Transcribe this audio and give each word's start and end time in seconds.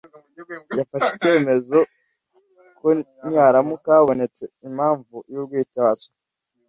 yafashe 0.77 1.09
icyemezo 1.17 1.77
ko 2.79 2.87
niharamuka 3.29 3.89
habonetse 3.97 4.43
impamvu 4.67 5.15
y’urwitwazo, 5.31 6.07